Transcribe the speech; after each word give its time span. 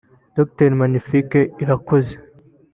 Dr 0.37 0.69
Magnifique 0.81 1.39
Irakoze 1.63 2.13